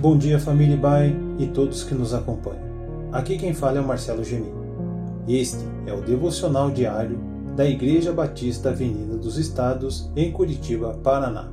[0.00, 2.62] Bom dia, família Bai e todos que nos acompanham.
[3.12, 4.50] Aqui quem fala é o Marcelo Gemi.
[5.28, 7.18] Este é o devocional diário
[7.54, 11.52] da Igreja Batista Avenida dos Estados, em Curitiba, Paraná.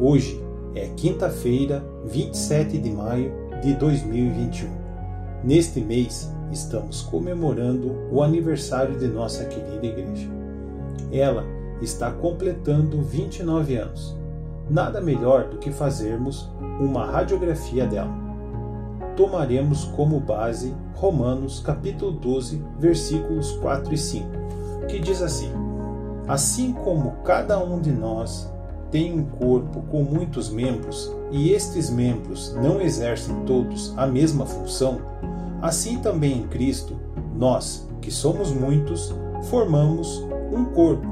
[0.00, 0.42] Hoje
[0.74, 3.32] é quinta-feira, 27 de maio
[3.62, 4.68] de 2021.
[5.44, 10.28] Neste mês, estamos comemorando o aniversário de nossa querida igreja.
[11.12, 11.44] Ela
[11.80, 14.16] está completando 29 anos
[14.68, 18.14] nada melhor do que fazermos uma radiografia dela.
[19.16, 24.28] Tomaremos como base Romanos capítulo 12, versículos 4 e 5,
[24.88, 25.50] que diz assim:
[26.28, 28.50] Assim como cada um de nós
[28.90, 35.00] tem um corpo com muitos membros, e estes membros não exercem todos a mesma função,
[35.60, 36.96] assim também em Cristo,
[37.34, 39.14] nós, que somos muitos,
[39.44, 41.06] formamos um corpo,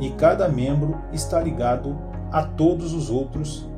[0.00, 1.96] e cada membro está ligado
[2.32, 3.68] a todos os outros.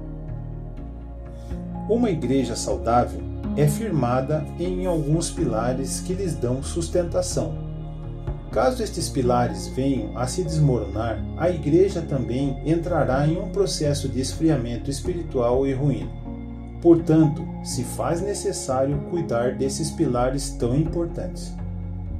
[1.93, 3.21] Uma igreja saudável
[3.55, 7.53] é firmada em alguns pilares que lhes dão sustentação.
[8.51, 14.23] Caso estes pilares venham a se desmoronar, a igreja também entrará em um processo de
[14.23, 16.11] esfriamento espiritual e ruína.
[16.81, 21.55] Portanto, se faz necessário cuidar desses pilares tão importantes.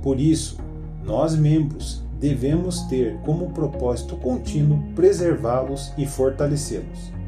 [0.03, 0.59] Por isso,
[1.03, 7.22] nós, membros, devemos ter como propósito contínuo preservá-los e fortalecê-los.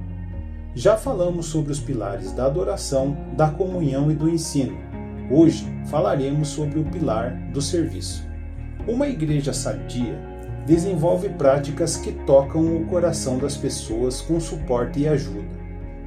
[0.76, 4.76] Já falamos sobre os pilares da adoração, da comunhão e do ensino.
[5.30, 8.26] Hoje falaremos sobre o pilar do serviço.
[8.88, 10.18] Uma igreja sadia
[10.66, 15.46] desenvolve práticas que tocam o coração das pessoas com suporte e ajuda.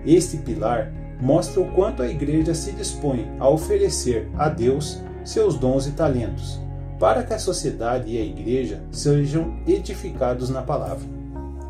[0.05, 5.87] Este pilar mostra o quanto a igreja se dispõe a oferecer a Deus seus dons
[5.87, 6.59] e talentos,
[6.99, 11.07] para que a sociedade e a igreja sejam edificados na palavra.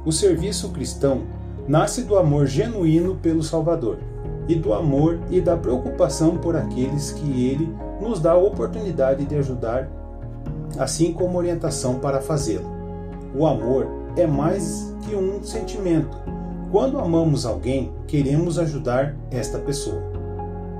[0.04, 1.36] O serviço cristão
[1.68, 3.98] nasce do amor genuíno pelo Salvador
[4.48, 7.70] e do amor e da preocupação por aqueles que ele
[8.02, 9.89] nos dá a oportunidade de ajudar,
[10.77, 12.70] assim como orientação para fazê-lo.
[13.36, 16.17] O amor é mais que um sentimento.
[16.72, 20.02] Quando amamos alguém, queremos ajudar esta pessoa.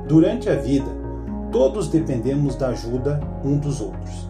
[0.08, 0.90] Durante a vida,
[1.52, 4.30] todos dependemos da ajuda um dos outros.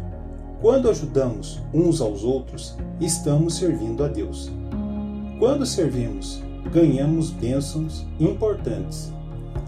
[0.61, 4.51] Quando ajudamos uns aos outros, estamos servindo a Deus.
[5.39, 9.11] Quando servimos, ganhamos bênçãos importantes.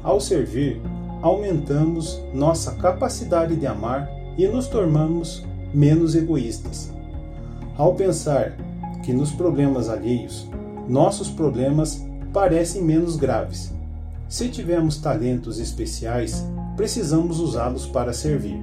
[0.04, 0.82] Ao servir,
[1.22, 6.94] aumentamos nossa capacidade de amar e nos tornamos menos egoístas.
[7.78, 8.56] Ao pensar
[9.04, 10.50] que nos problemas alheios,
[10.88, 13.74] nossos problemas parecem menos graves.
[14.28, 16.46] Se tivermos talentos especiais,
[16.76, 18.60] precisamos usá-los para servir.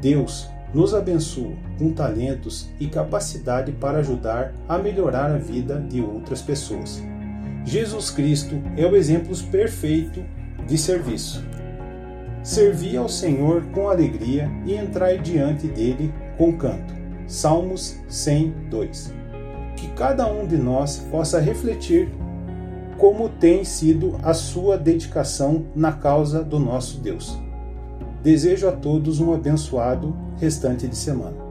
[0.00, 6.42] Deus nos abençoa com talentos e capacidade para ajudar a melhorar a vida de outras
[6.42, 7.02] pessoas.
[7.64, 10.24] Jesus Cristo é o exemplo perfeito
[10.66, 11.44] de serviço.
[12.42, 16.94] Servi ao Senhor com alegria e entrai diante dele com canto.
[17.26, 19.12] Salmos 102.
[19.76, 22.08] Que cada um de nós possa refletir
[22.96, 27.38] como tem sido a sua dedicação na causa do nosso Deus.
[28.22, 31.49] Desejo a todos um abençoado restante de semana.